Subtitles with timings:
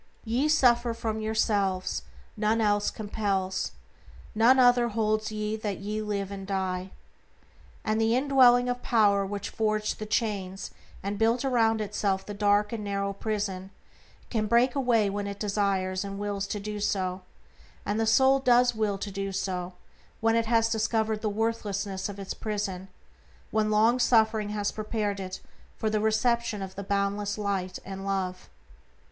[0.25, 2.01] "Ye suffer from yourselves,
[2.35, 3.71] none else compels,
[4.33, 6.89] None other holds ye that ye live and die."
[7.85, 10.71] And the indwelling power which forged the chains
[11.03, 13.69] and built around itself the dark and narrow prison,
[14.31, 17.21] can break away when it desires and wills to do so,
[17.85, 19.73] and the soul does will to do so
[20.19, 22.87] when it has discovered the worthlessness of its prison,
[23.51, 25.41] when long suffering has prepared it
[25.77, 28.49] for the reception of the boundless Light and Love.